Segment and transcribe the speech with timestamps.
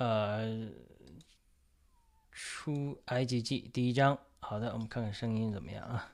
[0.00, 0.66] 呃，
[2.32, 4.18] 出埃及记第一章。
[4.38, 6.10] 好的，我们看看声音怎么样啊？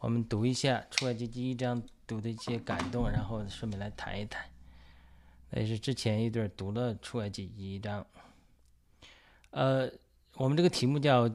[0.00, 4.44] 我们读一下出埃及记第一章读的一些感动，然后顺便来谈一谈。
[5.50, 8.04] 那是之前一段读了出埃及记一章。
[9.50, 9.88] 呃，
[10.34, 11.32] 我们这个题目叫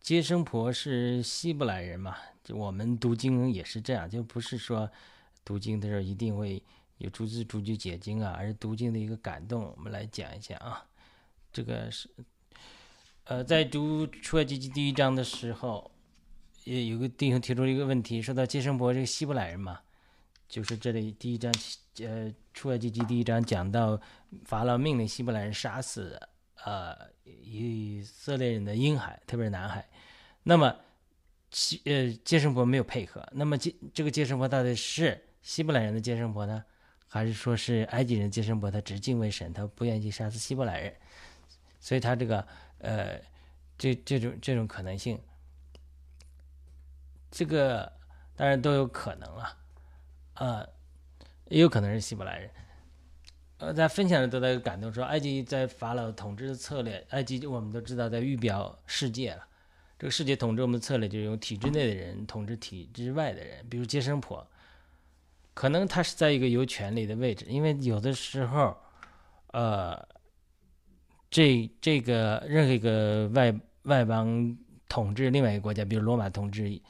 [0.00, 2.16] 接生婆是希伯来人嘛？
[2.42, 4.90] 就我们读经也是这样，就不是说
[5.44, 6.60] 读经的时候一定会
[6.98, 9.72] 有逐字逐句解经啊，而是读经的一个感动。
[9.76, 10.84] 我们来讲一下啊，
[11.52, 12.08] 这个是。
[13.24, 15.90] 呃，在读出埃及记第一章的时候，
[16.64, 19.80] 也有个弟兄提出了一个问题，说到接生婆这个希伯来人嘛，
[20.48, 21.54] 就是这里第一章，
[22.00, 24.00] 呃，出埃及记第一章讲到
[24.44, 26.20] 法老命令希伯来人杀死
[26.64, 29.88] 呃以色列人的婴孩，特别是男孩。
[30.42, 30.74] 那么，
[31.52, 36.64] 希呃接生婆没有配合，那么接这个接生婆到底是希伯来人的接生婆呢，
[37.06, 38.68] 还是说是埃及人接生婆？
[38.68, 40.96] 他只敬畏神，他不愿意杀死希伯来人，
[41.80, 42.46] 所以他这个。
[42.82, 43.20] 呃，
[43.76, 45.20] 这这种这种可能性，
[47.30, 47.92] 这个
[48.34, 49.58] 当然都有可能了，
[50.32, 50.66] 啊，
[51.50, 52.50] 也有可能是希伯来人。
[53.58, 59.46] 呃，在分享的得到一个感动，说埃及在法老统治的策略，埃及我们都知道在预表世界了。
[59.98, 64.50] 这个世界统治我们的策略就是用体制内的人统治体制外的人，比如接生婆，
[65.52, 68.74] 可能他是在一个有权利的位置，因为有的时候，
[69.48, 70.08] 呃。
[71.30, 74.56] 这这个任何一个外外邦
[74.88, 76.80] 统治另外一个国家，比如罗马统治，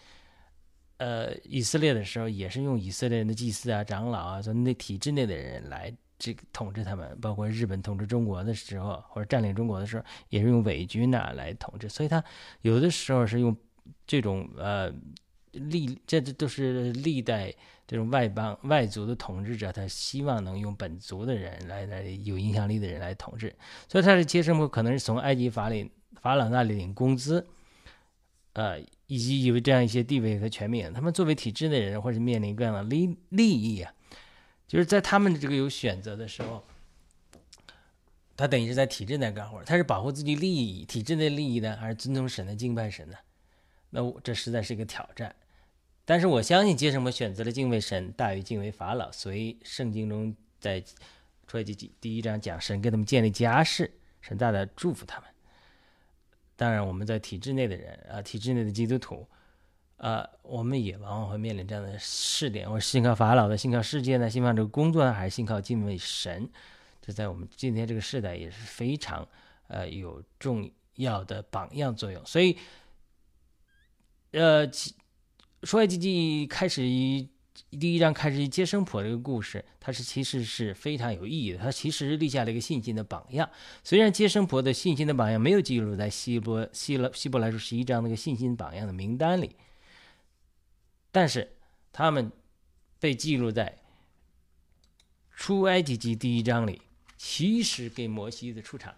[0.96, 7.18] 呃，以色列的时候，也是用以色列人的祭司啊、长老啊，从那体制内的人来这个统治他们。
[7.20, 11.88] 包括日本统治中国的时候，或者占领中国的时候，也是用伪军呐来统治。
[11.88, 12.24] 所以，他
[12.62, 13.54] 有的时候是用
[14.06, 14.90] 这种呃
[15.52, 17.54] 历，这这都是历代。
[17.86, 23.52] 这种外邦外族的统治者，他希望能用本族的人来来有影响力的人来统治，
[23.88, 25.90] 所以他的接生婆可能是从埃及法里
[26.22, 27.44] 法老那里领工资，
[28.52, 30.92] 呃，以及有这样一些地位和权柄。
[30.92, 33.92] 他们作为体制的人，或者面临各样的利利益啊，
[34.68, 36.62] 就是在他们这个有选择的时候，
[38.36, 43.16] 他等于是在体制内干活，他是保护自己利益、体制内利益呢，还是遵从神的敬拜神呢？
[43.90, 45.34] 那我这实在是一个挑战。
[46.10, 50.82] 但是我相信，接什么选择了敬畏神大于敬畏法老，所以圣经中在
[51.46, 53.88] 出埃及记第一章讲神给他们建立家室，
[54.20, 55.30] 神大大祝福他们。
[56.56, 59.24] 当然，我们在体制内的人啊，体制内的基督徒
[59.98, 66.50] 啊，我们也往往会面临这样的试点：我是信靠法老的，信靠世界呢，信靠这个工作呢，还是信靠敬畏神？
[67.00, 69.28] 这在我们今天这个时代也是非常
[69.68, 72.20] 呃有重要的榜样作用。
[72.26, 72.58] 所以，
[74.32, 74.68] 呃。
[75.62, 77.28] 出埃及记开始一
[77.78, 81.58] 第一章开始接生婆这个故事，它是其实是非常有意义的。
[81.58, 83.48] 它其实立下了一个信心的榜样。
[83.84, 89.54] 虽然接生婆的信心的榜样没有记录在希伯希了希伯来说十一章那个信心榜样的名单里，
[91.12, 91.52] 但是
[91.92, 92.32] 他们
[92.98, 93.76] 被记录在
[95.36, 96.80] 出埃及记第一章里，
[97.18, 98.94] 其实给摩西的出场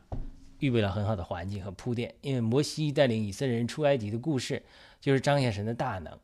[0.61, 2.15] 预备了很好的环境和铺垫。
[2.21, 4.63] 因为摩西带领以色列人出埃及的故事，
[5.01, 6.17] 就是彰显神的大能。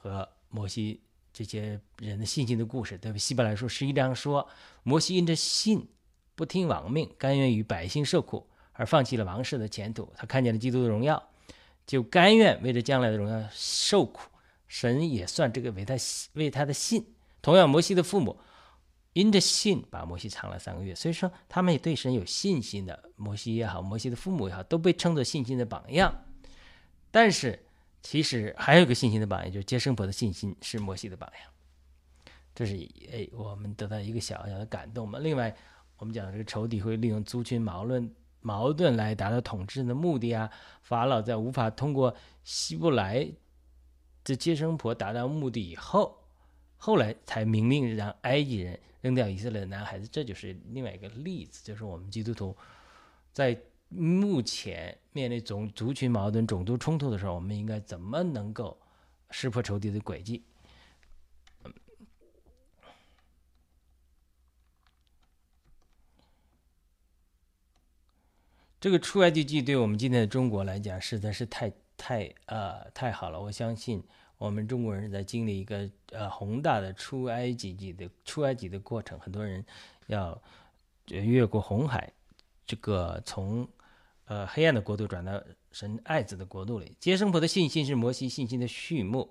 [0.00, 1.00] 和摩西
[1.32, 3.18] 这些人的信心的故事，对不？
[3.18, 4.48] 希伯来书十一章说，
[4.82, 5.86] 摩西因着信
[6.34, 10.10] 不听王命，甘愿与百姓受苦，而放弃了王室的前途。
[10.16, 11.22] 他看见了基督的荣耀，
[11.86, 14.30] 就甘愿为着将来的荣耀受苦。
[14.68, 15.94] 神也算这个为他
[16.34, 17.04] 为他的信。
[17.42, 18.38] 同样，摩西的父母
[19.12, 23.10] 因着信把摩西藏了三个月，所以说他们也对神有信心的。
[23.16, 26.24] 摩西也好，摩西的父母也好，都被称作信心的榜样。
[27.10, 27.64] 但是。
[28.02, 31.50] 其实还有一个信心的榜样，就是接生婆的信心是摩西的榜样。
[32.54, 32.74] 这是
[33.12, 35.18] 哎，我们得到一个小小的感动嘛。
[35.18, 35.54] 另外，
[35.96, 40.50] 我们讲这个仇敌会利用族群矛盾矛盾来达到统治的目的啊。
[40.82, 42.14] 法老在无法通过
[42.44, 43.28] 希伯来
[44.24, 46.18] 的接生婆达到目的以后，
[46.76, 50.08] 后来才明令让埃及人扔掉以色列的男孩子。
[50.08, 52.56] 这就是另外一个例子，就是我们基督徒
[53.32, 53.60] 在。
[53.88, 58.78] 目前面临种族群矛盾、种族冲突的时候，我们应该怎么能够
[59.30, 60.44] 识破仇敌的诡计？
[68.78, 73.40] 这个出埃及记对我们今天的中国来讲，实在是太太呃太好了。
[73.40, 74.04] 我相信
[74.36, 79.64] 我们中国人在经历一个呃宏大的出埃及记的出埃及的过程，很多人
[80.08, 80.40] 要
[81.06, 82.12] 越过红海，
[82.66, 83.66] 这个从。
[84.28, 85.42] 呃，黑暗的国度转到
[85.72, 86.94] 神爱子的国度里。
[87.00, 89.30] 接生婆的信心是摩西信心的序幕。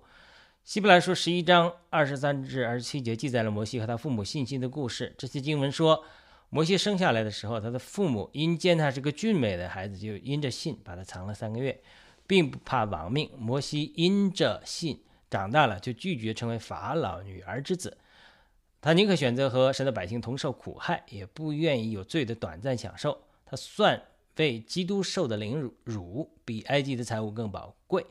[0.63, 5.13] 希伯来书十一章二十三至二十七节记载了摩西和他父母信心的故事。
[5.17, 6.03] 这些经文说，
[6.49, 11.79] 摩西生下来的时候，他的父母因见他是个俊美的孩子，就因着信把他藏了三个月，
[12.25, 13.29] 并不怕亡命。
[13.37, 17.95] 摩西因着信长大了，就拒绝成为法老女儿之子。
[18.81, 23.15] 他宁可选择和神的百姓同受苦害，也不愿意有罪的短暂享受。
[23.45, 24.01] 他算
[24.37, 28.05] 为基督受的凌辱，辱比埃及的财物更宝贵。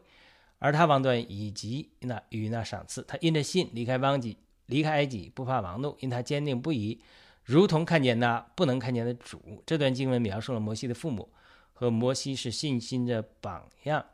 [0.58, 7.00] 而他王段以及那与那赏赐，他因着信离开邦籍，离开埃及，不怕王怒，因他坚定不移。
[7.44, 11.28] 如同看见那不能看见的主，这段经文描述了摩西的父母
[11.73, 14.05] 和摩西是信心的榜样，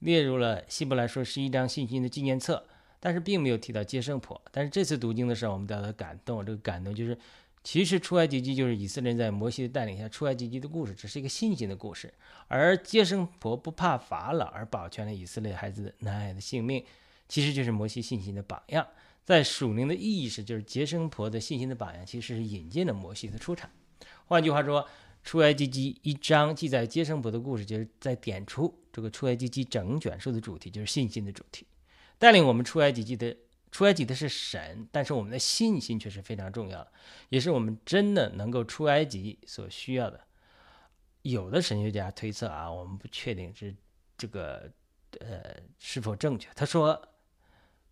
[0.00, 2.66] 列入了希伯来说是一张信心的纪念册，
[3.00, 4.38] 但是并没有提到接生婆。
[4.50, 7.16] 但是这次读经的时候，我们得到感动，这个感动就是，
[7.64, 12.12] 其实出埃及记就是以色列在摩西的带领下出埃及记的故事，只是一个信心的故事，
[12.48, 16.84] 而接生婆不怕法老而保全了以色列孩子男孩的性命，
[17.28, 18.86] 其实就是摩西信心的榜样。
[19.24, 23.70] 在属灵的意识，就是接生婆的信心的榜样，其实是引进了摩西的出场。
[24.26, 24.84] 换句话说，
[25.22, 31.64] 出埃及记一章记载接生婆的故事，就是在点出这个出埃及记整卷书的主题，就是信心的主题。
[32.18, 33.36] 带领我们出埃及记的
[33.72, 36.92] 出埃及的是神，但是我们的信心却是非常重要的，
[37.30, 40.20] 也是我们真的能够出埃及所需要的。
[41.22, 43.74] 有的神学家推测啊，我们不确定是
[44.16, 44.70] 这个
[45.18, 46.48] 呃是否正确。
[46.54, 47.08] 他说。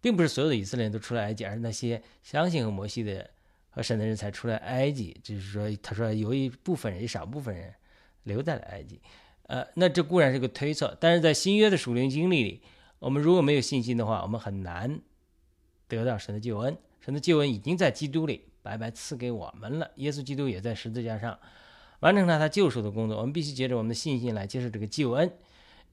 [0.02, 3.28] 并不是所有的以色列人都出了埃及，而是那些相信和摩西的
[3.68, 5.14] 和神的人才出来埃及。
[5.22, 7.74] 就是说，他说有一部分人，一少部分人
[8.22, 8.98] 留在了埃及。
[9.42, 12.62] 呃，那这固然是个推测，但是在新约的属灵经历里，
[12.98, 14.98] 我们如果没有信心的话，我们很难
[15.90, 16.76] 得到神的救恩。
[17.00, 19.90] 神的救恩已经在基督里白白赐给我们了。
[19.96, 21.38] 耶稣基督也在十字架上
[22.00, 23.18] 完成了他救赎的工作。
[23.18, 25.30] 我们必须借着我们的信心来接受这个救恩。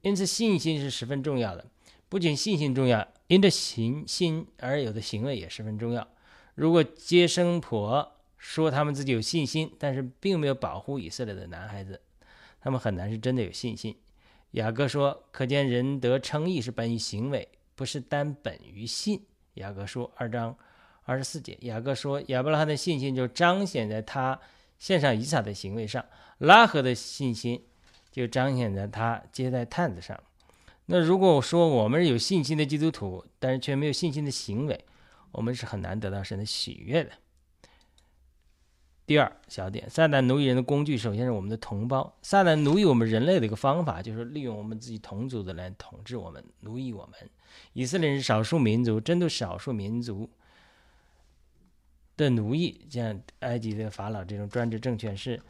[0.01, 1.65] 因此，信心是十分重要的。
[2.07, 6.07] 不仅信心重要，因着行心而有的行为也十分重要。
[6.55, 11.99] 如果接生婆说他们自己有信心，但是并没有保护以色列的男孩子，
[12.61, 13.95] 他们很难是真的有信心。
[14.51, 19.21] 雅各说：“可见人得称义是本于行为，不是单本于信。”
[19.57, 20.55] 雅各书二章
[21.03, 21.57] 二十四节。
[21.61, 24.39] 雅各说：“亚伯拉罕的信心就彰显在他
[24.79, 26.03] 献上以撒的行为上，
[26.39, 27.63] 拉合的信心
[28.11, 30.17] 就彰显在他接待探子上。”
[30.89, 34.85] 那如果我说我们是有信心的基督徒，但是却没有信心的行为，
[35.31, 37.11] 我们是很难得到神的喜悦的。
[39.07, 42.17] 第二小点，撒旦奴役人的工具，首先是我们的同胞。
[42.21, 47.29] 撒旦奴役我们人类的一个方法，就是利用我们自己同族的来统治我们、奴役我们。
[47.71, 50.29] 以色列人是少数民族，针对少数民族
[52.17, 55.41] 的奴役，像埃及的法老这种专制政权，是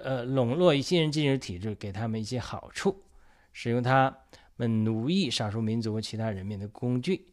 [0.00, 3.02] 呃笼络一些人进入体制，给他们一些好处，
[3.52, 4.16] 使用他。
[4.60, 7.28] 们奴役少数民族和其他人民的工具，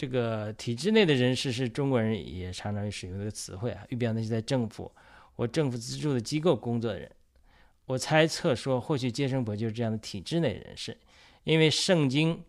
[0.00, 4.90] 这个体制内的人士是中国人也常常使用这个词汇啊，预表那些在政府
[5.36, 7.10] 或政府资助的机构工作的人。
[7.84, 10.96] 我猜测说，或许接生婆就是这样的体制内人士，
[11.44, 12.42] 因为圣经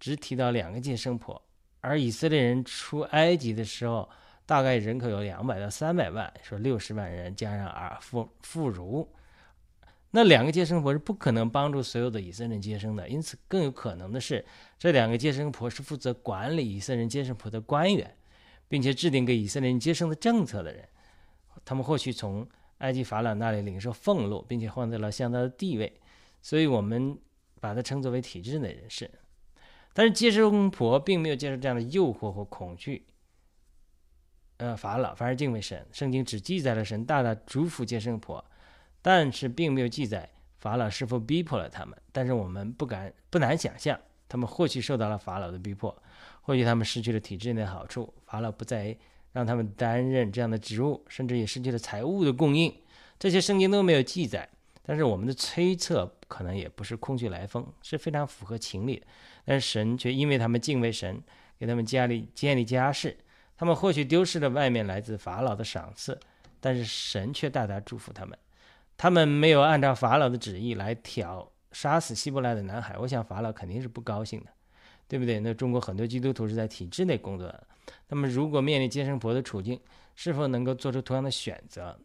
[0.00, 1.40] 只提到两个接生婆，
[1.80, 4.10] 而以色列人出埃及的时候，
[4.44, 9.06] 大概人口有两百到三百万，说六十万人加上儿妇妇孺。
[10.12, 14.42] 那两个接生婆是不可能帮助所有的以色列人接生的，因此更有可能的是，
[14.78, 18.16] 这两个接生婆是负责管理以色列人接生婆的官员，
[18.68, 20.88] 并且制定给以色列人接生的政策的人。
[21.64, 22.48] 他们或许从
[22.78, 26.00] 埃及法老那里领受俸禄，并且获得了相当的地位，
[26.40, 27.18] 所以我们
[27.60, 29.10] 把它称作为体制内人士。
[29.92, 33.06] 但是接生婆并没有接受这样的诱惑或恐惧，
[34.58, 35.86] 呃，法老反而敬畏神。
[35.92, 38.42] 圣经只记载了神大大祝福接生婆。
[39.06, 41.96] 但是并没有记载法老是否逼迫了他们。
[42.10, 43.96] 但是我们不敢不难想象，
[44.28, 45.96] 他们或许受到了法老的逼迫，
[46.42, 48.98] 或许他们失去了体制内的好处，法老不再
[49.30, 52.74] 让他们担任这样的职务，甚至也失去了财物的供应。
[53.16, 54.48] 这些圣经都没有记载，
[54.82, 59.06] 但是我们的推测可能也不是空穴来风，是非常符合情理的。
[59.44, 61.22] 但是神却因为他们敬畏神，
[61.60, 63.16] 给他们家里建立家室。
[63.56, 66.18] 他们或许丢失了外面来自法老的赏赐，
[66.58, 68.36] 但是神却大大祝福他们。
[68.96, 74.46] 他们没有按照法老的旨意来挑杀死希伯来的男孩，我想法老肯定是不高兴的，
[75.06, 75.38] 对不对？
[75.40, 77.66] 那中国很多基督徒是在体制内工作的，
[78.08, 79.78] 那么如果面临接生婆的处境，
[80.14, 81.98] 是否能够做出同样的选择？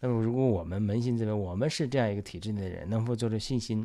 [0.00, 3.84] 那么如果我们扪心自问，我们是这样一个体制内的人，能否做出信心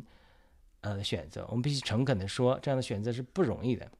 [0.82, 1.44] 呃选择？
[1.48, 3.90] 我们必须诚恳地说，这样的选择是不容易的。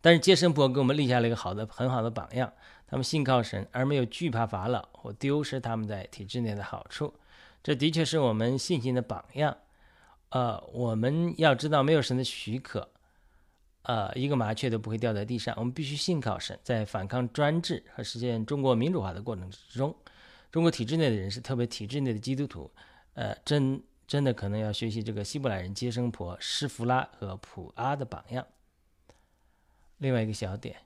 [0.00, 2.52] 但是接生婆给我们立下了一个好的、很好的榜样，
[2.92, 7.14] 他们信靠神，而没有惧怕法老或丢失他们在体制内的好处。
[7.62, 9.56] 这的确是我们信心的榜样，
[10.28, 12.86] 呃，我们要知道，没有神的许可，
[13.84, 15.54] 呃，一个麻雀都不会掉在地上。
[15.56, 19.96] 我们必须信靠神，在反抗专制和实现中国民主化的过程之中，
[20.50, 22.70] 中国体制内的人士，特别体制内的基督徒，
[23.14, 28.46] 呃，真真的可能要学习这个希伯来人接生婆施弗拉和普阿的榜样。
[29.96, 30.76] 另外一个小点，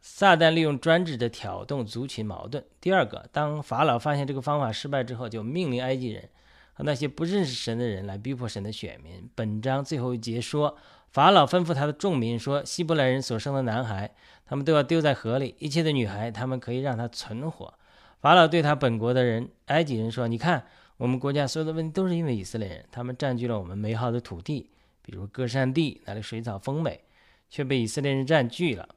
[0.00, 2.64] 撒旦利用专制的挑动族群矛盾。
[2.80, 6.28] 第二个，当法老发现这个方法失败之后，就命令埃及人
[6.72, 9.28] 和那些不认识神的人来逼迫神的选民。
[9.34, 10.76] 本章最后一节说，
[11.10, 14.10] 法老吩咐他的众民说：希伯来人所生的男孩，
[14.46, 17.74] 他们都要丢在河里；一切的女孩，他们可以让他存活。
[18.20, 20.64] 法老对他本国的人埃及人说：“你看，
[20.96, 24.70] 我们国家所有的问题都是因为以色列人，他们占据了我们美好的土地，
[25.02, 27.00] 比如歌山地，那里水草丰美，
[27.48, 28.88] 却被以色列人占据了。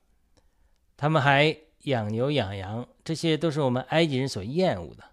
[0.98, 5.04] 他们还养牛养羊，这些都是我们埃及人所厌恶的。”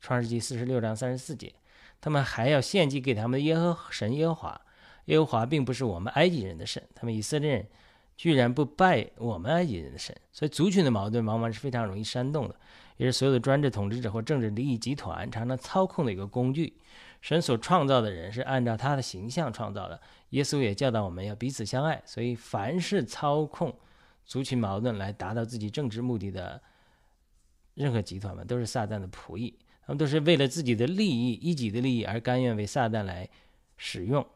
[0.00, 1.54] 创世纪四十六章三十四节，
[2.00, 4.60] 他们还要献祭给他们的耶和神耶和华。
[5.06, 7.66] 耶和华并不是我们埃及人的神，他们以色列人
[8.16, 12.54] 居然不拜我们埃及人的神，所以族群的矛盾往往是非常容易煽动的。
[12.96, 16.78] 也是所有的专制统治者或政治利益集团常常操控的一个工具。
[17.20, 20.00] 神所创造的人是按照他的形象创造的。
[20.30, 22.00] 耶稣也教导我们要彼此相爱。
[22.04, 23.74] 所以，凡是操控
[24.24, 26.60] 族群矛盾来达到自己政治目的的
[27.74, 29.58] 任何集团嘛，都是撒旦的仆役。
[29.86, 33.28] 他们都是为了自己的利益、一己的利益而甘愿为撒旦来
[33.76, 34.26] 使用。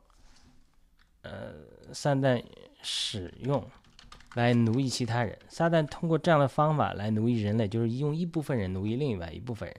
[1.23, 1.55] 呃，
[1.93, 2.43] 撒旦
[2.83, 3.65] 使用。
[4.35, 9.77] 来奴役其他人，撒旦通过这样的方法来奴役人类，就是用一部分人奴役另外一部分人。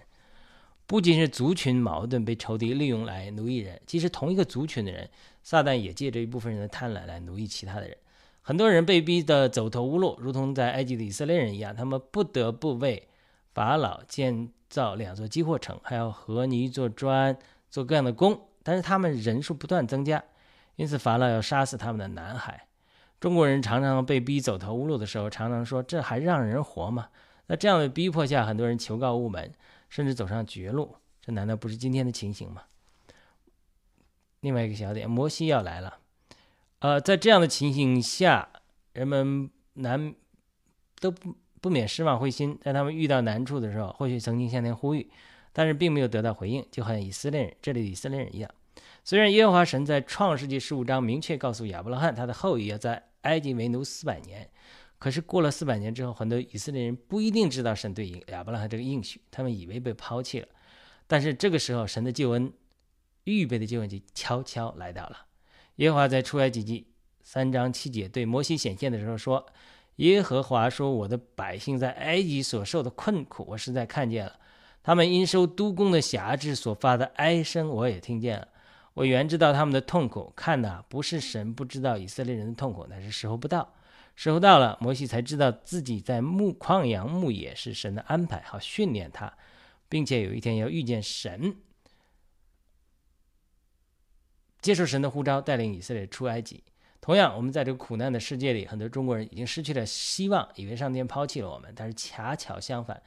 [0.88, 5.08] 不仅是族群矛盾被仇敌利用来奴役人，即使同一个族群的人，
[5.44, 7.96] 撒旦也借着一部分人的贪婪来奴役其他的人。
[8.50, 13.08] 很多人被逼得走投无路，如同在埃及的以色列人一样，他们不得不为
[13.53, 17.38] 法老建造两座积货城，还要和泥做砖，
[17.70, 18.48] 做各样的工。
[18.63, 20.24] 但是他们人数不断增加，
[20.77, 22.65] 因此法老要杀死他们的男孩。
[23.20, 27.10] 中国人常常被逼走投无路的时候，常常说：“这还让人活吗？”
[27.46, 29.53] 那这样的逼迫下，很多人求告无门，
[29.89, 30.96] 甚至走上绝路。
[31.22, 32.63] 这难道不是今天的情形吗？
[34.39, 35.99] 另外一个小点，摩西要来了。
[36.79, 38.48] 呃，在这样的情形下，
[38.93, 40.15] 人们难
[41.00, 42.57] 都不不免失望灰心。
[42.62, 45.09] 在他们遇到难处的时候，或许曾经向天呼吁，
[45.51, 48.50] 但是并没有得到回应，就好像以色列人这里的以色列人一样。
[49.03, 54.50] 虽然耶和华神在创世纪十五章明确告诉亚伯拉罕，他的后裔要在埃及为奴四百年，
[55.00, 60.48] 可是过了四百年之后，很多以色列人不一定知道神对亚伯拉罕这个应许，他们以为被抛弃了。
[61.07, 62.53] 但是这个时候，神的救恩
[63.25, 65.25] 预备的救恩就悄悄来到了。
[65.79, 66.86] 耶和华在出埃及记
[67.21, 69.45] 三章七节对摩西显现的时候说
[69.95, 74.33] ：“耶和华说，我的百姓在埃及所受的困苦，我实在看见了；
[74.83, 78.50] 他们因受督工的辖制所发的哀声，我也听见了。”
[78.93, 83.74] 我原知道他们的痛苦，看呐，不是神不知道以色列人的痛苦，乃是时候不到。
[84.15, 89.31] 时候到了，摩西才知道自己在牧旷羊牧野是神的安排，好训练他，
[89.88, 91.55] 并且有一天要遇见神，
[94.62, 96.63] 接受神的呼召，带领以色列出埃及。
[97.01, 103.01] 同样，我们在这个苦难的世界里，很多中国人已经失去了希望，以为上天抛弃了我们，但是恰巧相反，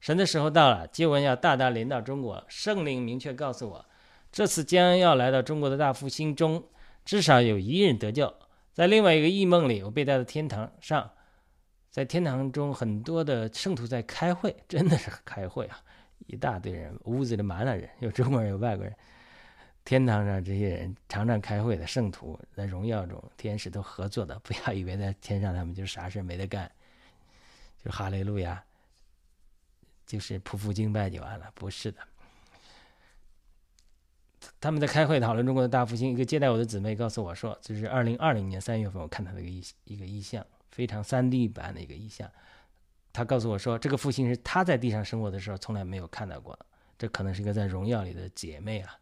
[0.00, 3.84] 神的时候到了，接吻要大大临到中国，圣灵明确告诉我。
[4.32, 6.64] 这次将要来到中国的大复兴中，
[7.04, 8.34] 至少有一人得救。
[8.72, 11.08] 在另外一个异梦里，我被带到天堂上，
[11.90, 15.80] 在天堂中，很多的圣徒在开会，真的是开会啊！
[16.26, 18.92] 一大堆人，屋子里满了人，有中国人，有外国人。
[19.84, 24.38] 天堂上这些人常常开会的圣徒，在荣耀中，天使都合作的。
[24.38, 26.70] 不要以为在天上他们就啥事没得干，
[27.84, 28.64] 就哈利路亚，
[30.06, 31.98] 就是匍匐敬拜就完了，不是的。
[34.60, 36.10] 他们在开会讨论中国的大复兴。
[36.10, 42.30] 一个接待我的姊妹告诉我说：“这是二零二零年三月份，我看到的一个意一个意象，非常三 D 版的一个意象。
[43.12, 46.66] 他告诉我说，这个复兴是他在地上生活的时候从来没有看到过的。
[46.98, 48.98] 这可能是一个在荣耀里的姐妹啊，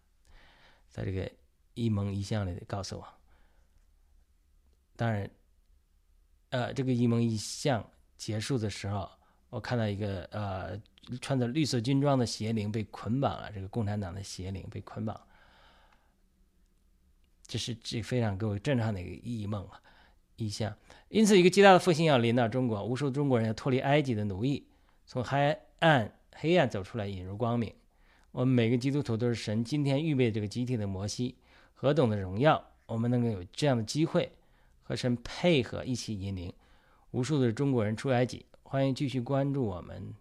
[0.93, 1.29] 在这个
[1.75, 3.05] 一蒙一象里告诉我。
[4.95, 5.29] 当然，
[6.51, 7.85] 呃，这个一蒙一象
[8.17, 9.11] 结束的时候，
[9.49, 10.81] 我看到一个呃
[11.21, 15.19] 穿着绿色军装的邪灵被捆绑了，这个共产党的邪灵被捆绑。”
[17.45, 19.81] 这是这非常给我震撼的一个异梦啊，
[20.37, 20.75] 异象。
[21.09, 24.69] 因此，一个极大的复兴要临到中国，无数中国人要脱离埃及的奴役，
[25.07, 27.75] 从黑暗黑暗走出来，引入光明。
[28.33, 31.37] 我们每个基督徒都是神今天预备这个集体的摩西，
[31.75, 32.71] 何等的荣耀！
[32.87, 34.33] 我们能够有这样的机会
[34.83, 36.51] 和神配合，一起引领
[37.11, 38.47] 无数的中国人出埃及。
[38.63, 40.15] 欢迎继续关注我们，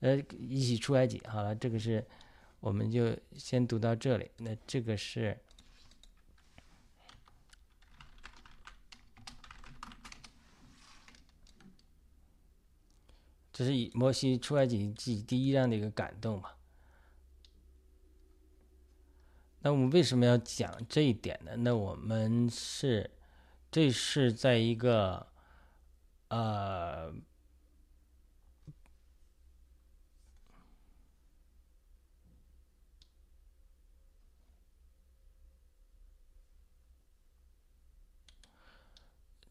[0.00, 1.20] 呃，一起出埃及。
[1.26, 2.02] 好了，这个是
[2.60, 4.30] 我们就先读到这里。
[4.38, 5.36] 那这个是。
[13.52, 16.54] 这是以摩西出埃及记第一章的一个感动吧。
[19.68, 21.54] 那我们为什么要讲这一点呢？
[21.58, 23.10] 那我们是，
[23.70, 25.26] 这是在一个，
[26.28, 27.12] 呃，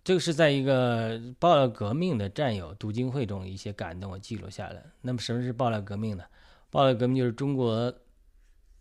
[0.03, 4.83] 这个是在一个爆料革命的战友读经会中一些感动，我记录下来。
[5.01, 6.23] 那么什么是爆料革命呢？
[6.71, 7.93] 爆料革命就是中国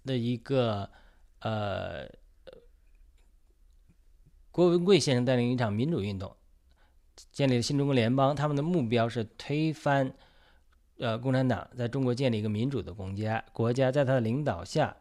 [0.07, 0.90] 的一个。
[1.47, 2.09] 呃，
[4.50, 6.35] 郭文贵先生带领一场民主运动，
[7.31, 8.35] 建立了新中国联邦。
[8.35, 10.12] 他们的目标是推翻
[10.99, 13.45] 呃共产党，在中国建立一个民主的国家。
[13.53, 14.97] 国家在他的领导下，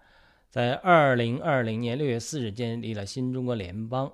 [0.51, 4.13] 在二零二零年六月四日建立了新中国联邦。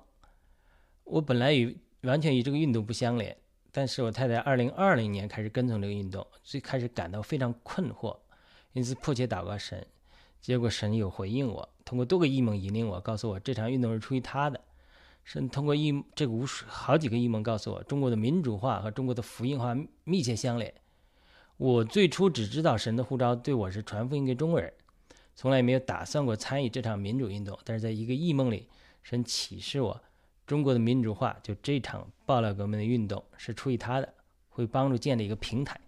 [1.04, 3.36] 我本来与完全与这个运动不相连，
[3.70, 8.16] 但是我太太二零二零年开始跟从这个运动，最开始感到非常困惑，
[8.72, 9.86] 因此迫切祷告神。
[10.42, 14.60] 结果神有回应我，通过多个异梦引领我，告诉我这场运动是出于他的。
[15.22, 19.72] 神通过异这个无数好几个异梦告诉我，中国的民主化和中国的福音化
[20.02, 20.74] 密切相连。
[21.58, 24.72] 我最初只知道神的呼召对我是传福音给中国人，
[25.36, 27.56] 从来没有打算过参与这场民主运动。
[27.64, 28.68] 但是在一个异梦里，
[29.04, 30.02] 神启示我，
[30.44, 34.12] 中国的民主化就这场爆料革命的运动是出于他的，
[34.48, 35.80] 会帮助建立一个平台，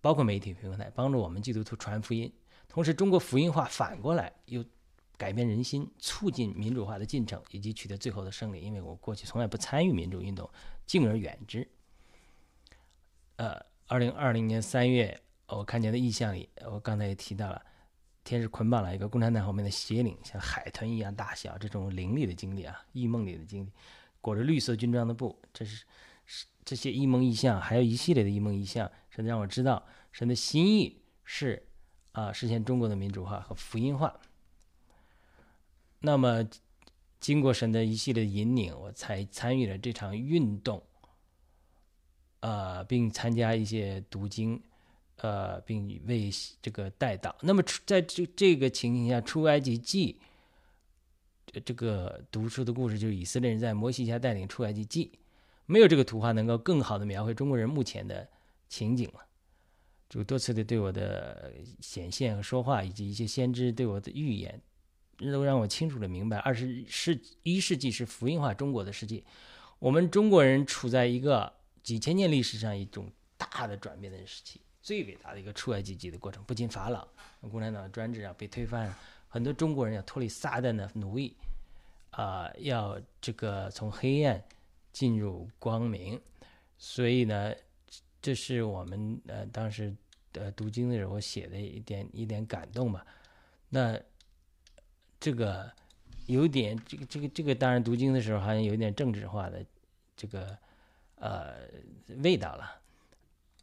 [0.00, 2.32] 包括媒体平台，帮助我们基督徒传福音。
[2.68, 4.64] 同时，中国福音化反过来又
[5.16, 8.60] 改变人心，促进民主化的进程，以及取得最后的胜利。
[8.60, 10.48] 因为我过去从来不参与民主运动，
[10.86, 11.66] 敬而远之。
[13.36, 17.60] 呃，二零二零年三月，我看见的意象里，我刚才也提到了，
[18.22, 23.72] 天使捆绑了一个共产党后面的邪灵，像海豚一样大小，这种灵力的经历啊，异梦里的经历，
[24.20, 25.84] 裹着绿色军装的布，这是
[26.26, 31.64] 是这些异梦异象，还有一系列的异梦异象，甚至让我知道神的心意是。
[32.18, 34.18] 啊，实现中国的民主化和福音化。
[36.00, 36.44] 那么，
[37.20, 40.82] 经过神的一系列引领，我才参与了这场运动，
[42.40, 44.60] 呃，并参加一些读经，
[45.18, 46.28] 呃，并为
[46.60, 47.36] 这个带导。
[47.40, 50.18] 那么，在这这个情形下，《出埃及记》
[51.64, 55.12] 这个读书的故事，就是以色列人在摩西下带领出埃及记，
[55.66, 58.28] 没有这个图画能够更好的描绘中国人目前的
[58.68, 59.27] 情景了。
[60.08, 64.58] 主多次的对我的显现和说话，以及一些先知对我的预言，
[65.18, 69.22] 都让我清楚的明白，二十世一世纪是福音化中国的世界。
[69.78, 76.42] 我们中国人处在一个几千年历史上一种大的转变的时期，最伟大的一个出埃及记的过程。
[76.44, 77.06] 不仅法老、
[77.42, 78.94] 共产党的专制啊被推翻，
[79.28, 81.36] 很多中国人要脱离撒旦的奴役，
[82.12, 84.42] 啊，要这个从黑暗
[84.90, 86.18] 进入光明。
[86.78, 87.54] 所以呢。
[88.20, 89.94] 这是我们呃当时
[90.32, 93.06] 呃读经的时候写的一点一点感动吧。
[93.68, 93.98] 那
[95.20, 95.72] 这个
[96.26, 99.64] 有点这个这个这个当然读经的时候好像有点政治化的
[100.16, 100.58] 这个
[101.14, 101.68] 呃
[102.22, 102.80] 味道了。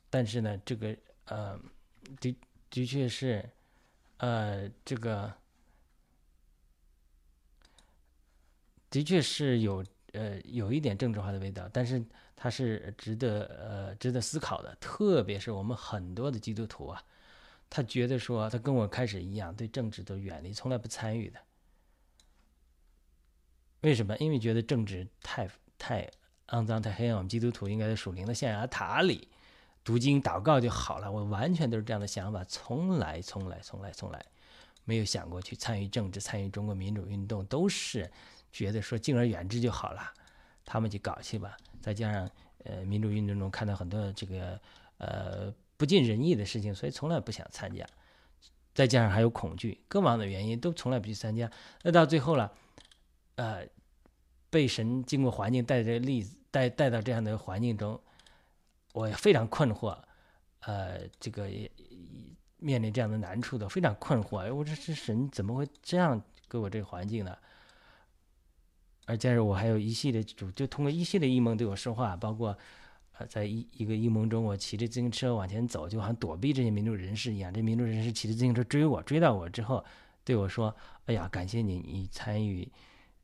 [0.10, 1.60] 但是呢，这个呃
[2.22, 2.36] 的
[2.70, 3.48] 的确是
[4.18, 5.34] 呃这个
[8.90, 12.02] 的确是有呃有一点政治化的味道，但是。
[12.36, 17.04] 它是值得呃值得思考的，特别是我们很多的基督徒啊，
[17.70, 21.40] 他觉得说他跟我开始一样，对政治都远离，从来不参与的。
[23.82, 24.18] 为什么？
[24.18, 26.10] 因为觉得政治太太
[26.48, 27.16] 肮脏、太黑暗。
[27.16, 29.28] 我们基督徒应该在属灵的象牙塔里
[29.84, 31.12] 读经祷告就好了。
[31.12, 34.26] 我完全都是这样的想法，从来从来从来从来
[34.84, 38.12] 没有想过去参与政治、参与中国民主运动，都是
[38.52, 40.14] 觉得说敬而远之就好了。
[40.66, 41.56] 他们去搞去吧。
[41.82, 42.30] 再加上，
[42.64, 44.60] 呃，民主运动中看到很多这个
[44.98, 47.86] 呃不尽人意的事情，所以从来不想参加。
[48.74, 51.50] 再加上还有恐惧，各方的原因都从来不去参加。
[51.84, 52.52] 那到最后了，
[53.36, 53.66] 呃，
[54.50, 57.98] 被神经过环境带着例子带带到这样的环境中，
[58.92, 59.98] 我也非常困惑，
[60.62, 61.48] 呃，这个
[62.58, 64.40] 面临这样的难处的非常困惑。
[64.40, 67.38] 哎，我这神怎么会这样给我这个环境呢？
[69.06, 72.58] 而加上我还有一系列主，就通过一系列异梦对我说话，包括，
[73.18, 77.54] 呃，在一一个异梦中，我骑着自行车往前走，就好像躲避这些民主人士一样。
[77.54, 79.86] 这民主人士骑着自行车追我，追到我之后，
[80.24, 82.68] 对我说：“哎呀，感谢你，你参与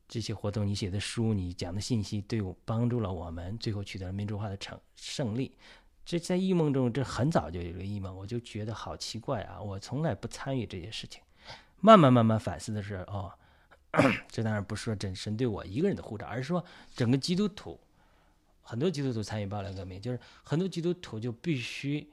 [0.06, 5.56] 这些活动，你写的书，你讲的信息，对我帮助了我们，最后取得了民主化的成胜利。”
[6.04, 9.60] 这在异梦中，这很早就有一个异梦，我就觉得好奇怪啊！
[9.60, 11.22] 我从来不参与这些事情，
[11.80, 13.32] 慢慢慢慢反思的是，哦。
[14.28, 17.78] 这当然不是说真神对我一个人的护照，而是说整个基督徒，
[18.62, 22.10] 很多基督徒参与暴乱革命，就是很多基督徒就必须，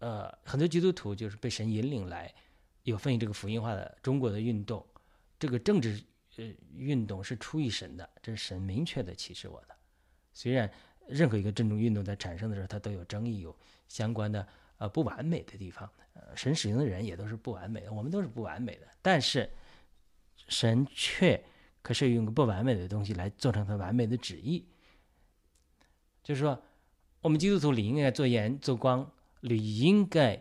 [0.00, 2.34] 呃，很多基督徒就是被神引领来，
[2.82, 4.84] 有分这个福音化的中国的运动，
[5.38, 6.02] 这个政治
[6.36, 6.44] 呃
[6.76, 9.76] 运动是出于神的，这是神明确的启示我的。
[10.34, 10.68] 虽然
[11.06, 14.44] 任何一个政治运动在产生的时候，它都有争议，有相关的
[14.78, 19.48] 呃不完美的地方，呃，神使用的人也都是不完美的，我们都是不完美的，但是
[20.52, 21.42] 神却
[21.82, 24.64] 可是用个不完美的东西来做成他完美的旨意，
[26.22, 26.62] 就是说，
[27.22, 29.10] 我们基督徒理应该做盐做光，
[29.40, 30.40] 理应该。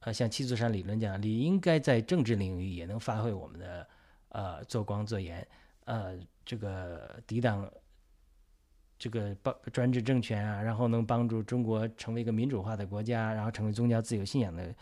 [0.00, 3.86] 呃，像七座山理论讲，理应该在政治领域也能发挥我们的
[4.28, 5.44] 呃做光做盐，
[5.86, 7.68] 呃，这个抵挡
[8.96, 14.72] 这个帮专制政权啊，然后能帮助中国成为一个民主化的国家，然后成为宗教自由信仰的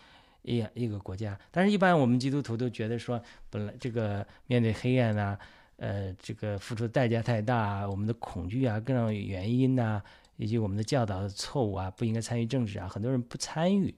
[0.46, 1.38] 一一个国家。
[1.50, 5.38] 但是，一般我们基督徒都觉得说，本来这个面对黑暗啊，
[5.76, 10.00] 呃，这个付出代价太大啊，我们的恐惧啊，各种原因呐，
[10.36, 13.94] 以及我们的教导的错误啊，不应该参与政治啊，很多人不参与。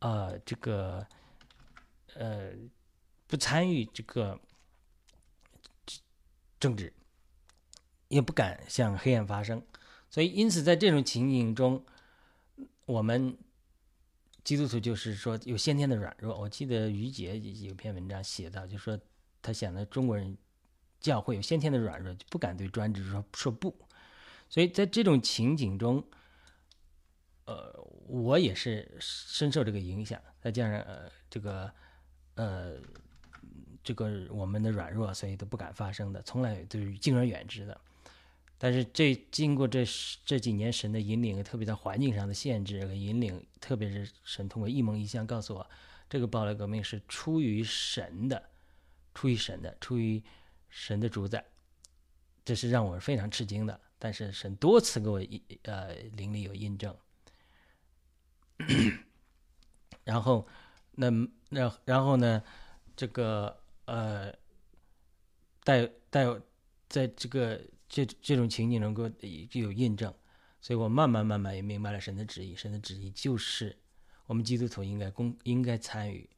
[0.00, 1.04] 呃，这个
[2.14, 2.50] 呃，
[3.26, 4.38] 不参与这个
[6.60, 6.92] 政治，
[8.08, 9.60] 也不敢向黑暗发声，
[10.08, 11.84] 所以因此在这种情景中，
[12.86, 13.36] 我们
[14.44, 16.38] 基督徒就是说有先天的软弱。
[16.38, 18.98] 我记得于杰有篇文章写到，就说
[19.42, 20.36] 他想的中国人
[21.00, 23.74] 教会有先天的软弱，就不敢对专制说说不。
[24.48, 26.04] 所以在这种情景中，
[27.44, 27.86] 呃。
[28.08, 31.70] 我也是深受这个影响，再加上呃这个
[32.36, 32.80] 呃
[33.84, 37.78] 这个我们的软弱，所以都不敢发声的，从来都是敬而远之的。
[38.58, 39.84] 但是这经过这
[40.24, 45.70] 这几年神的引领，特别在环境上的限制和引领，特别是神通过一梦一象告诉我，
[46.10, 48.50] 这个暴力革命是出于神的，
[49.14, 50.22] 出于神的，出于
[50.68, 51.44] 神的主宰，
[52.44, 53.80] 这是让我非常吃惊的。
[53.98, 56.96] 但是神多次给我印呃灵里有印证。
[60.04, 60.46] 然后，
[60.92, 61.10] 那
[61.48, 62.42] 那然后呢？
[62.96, 64.34] 这个呃，
[65.62, 66.26] 带带
[66.88, 69.08] 在这个这这种情景能够
[69.48, 70.12] 就有印证，
[70.60, 72.54] 所以我慢慢慢慢也明白了神的旨意。
[72.54, 73.76] 神的旨意就是
[74.26, 76.28] 我们基督徒应该公应该参与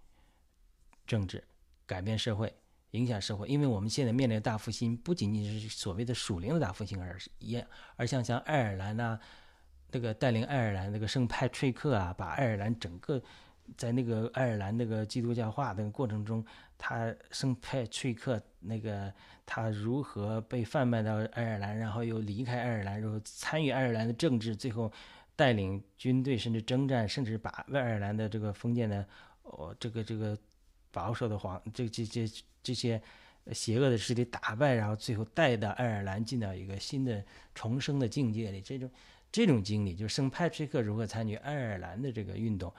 [1.07, 1.43] 政治，
[1.87, 2.55] 改变社会，
[2.93, 3.49] 影响社会。
[3.49, 9.19] 因为我们现在面临的大复兴，不仅仅是所谓的属灵的大复兴，而是也而像像爱尔兰呐。
[9.93, 13.21] 那个带领爱尔兰那个圣派翠克啊，把爱尔兰整个
[13.77, 16.45] 在那个爱尔兰那个基督教化的过程中，
[16.77, 19.13] 他圣派翠克那个
[19.45, 24.93] 他如何被贩卖到爱尔兰，然后又离开爱尔兰，然后参与爱尔兰的政治，最后
[25.37, 29.07] 带领军队甚至征战，甚至把爱尔兰的这个封建的
[29.43, 30.37] 哦这个这个
[30.91, 32.27] 保守的皇这这这
[32.63, 33.01] 这些
[33.53, 38.91] 邪恶的势力打败，然后最后带到爱尔兰进到一个新的重生的境界里，这种。
[39.33, 42.75] 这种经历就是圣派崔克如何参与爱尔兰的这个运动，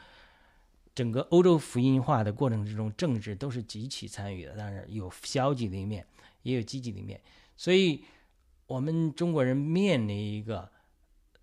[0.94, 4.56] 整个欧洲福音化的过程之中，政治都是极其参与的。
[4.56, 6.06] 当然有消极的一面，
[6.44, 7.22] 也有积极的一面。
[7.56, 8.04] 所以，
[8.68, 10.70] 我们中国人面临一个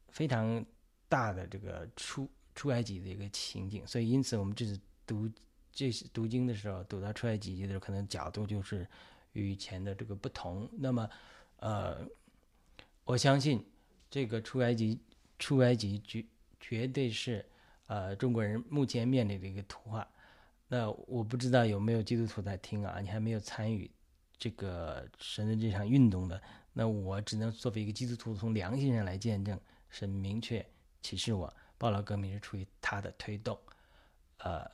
[0.09, 0.65] 非常
[1.09, 3.87] 大的这个出出埃及的一个情景。
[3.87, 5.31] 所以，因此我们这次读
[5.73, 8.87] 这读经的时候，读到出埃及记的时候，可能角度就是
[9.33, 10.69] 与以前的这个不同。
[10.79, 11.09] 那么，
[11.61, 12.07] 呃，
[13.05, 13.65] 我相信。
[14.11, 14.99] 这个出埃及，
[15.39, 16.25] 出埃及绝
[16.59, 17.45] 绝对是，
[17.89, 20.07] 呃，中国人目前面临的一个图画。
[20.69, 23.01] 那我不知道有没有基督徒在听啊？
[23.01, 23.91] 你还没有参与
[24.37, 26.41] 这个神的这场运动的，
[26.75, 30.65] 那我只能作为一个基督徒，从良心上来见证，神明确
[31.01, 33.59] 启示我，暴劳革命是出于他的推动。
[34.41, 34.71] 呃，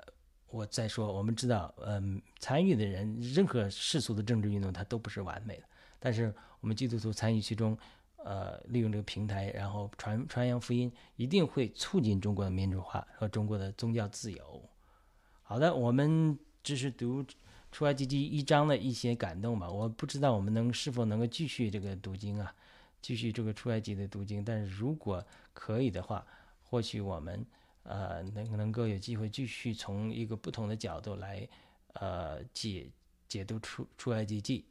[0.49, 5.65] 我再说，我们知道，嗯，参与的人，任何世俗的政治运动，它都不是完美的，
[6.01, 7.79] 但是我们基督徒参与其中。
[8.25, 14.63] 呃，利用这个平台，然后传传扬福音，一定会促进中国的民主化和中国的宗教自由。
[15.43, 17.23] 好的，我们只是读
[17.71, 19.71] 出埃及记一章的一些感动吧。
[19.71, 22.55] 我不知道我们能是否能够继续这个读经啊，
[23.03, 24.43] 继续这个出埃及的读经。
[24.43, 26.27] 但是如果可以的话，
[26.63, 27.45] 或许我们
[27.83, 31.47] 呃能能够有机会继续从一个不同的角度来
[31.93, 32.89] 呃解
[33.29, 34.65] 解读出出埃及记，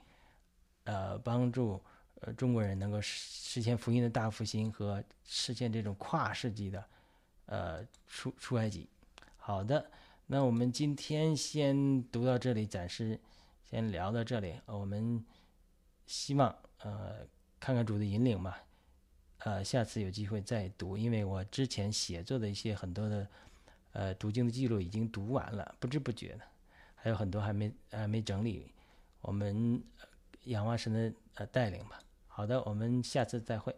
[0.86, 1.80] 呃帮助。
[2.25, 6.86] 呃，中国人能够实现福音的大复兴和实现这种跨世纪的，
[7.47, 8.88] 呃，出出埃及。
[9.36, 9.91] 好的，
[10.27, 13.19] 那我们今天先读到这里，暂时
[13.69, 14.55] 先聊到这里。
[14.65, 15.21] 我们
[16.05, 17.27] 希望呃
[17.59, 18.63] 看看主的引领吧，
[19.39, 23.27] 呃，下次有机会再读，因为我之前写作的一些很多的
[23.91, 26.45] 呃读经的记录已经读完了，不知不觉的，
[26.95, 28.71] 还有很多还没还没整理。
[29.19, 29.83] 我们
[30.45, 31.99] 仰望神的呃带领吧。
[32.36, 33.76] 好的，我们下次再会。